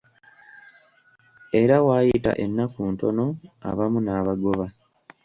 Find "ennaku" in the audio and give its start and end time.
2.43-2.79